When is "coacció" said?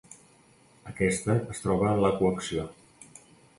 2.23-2.67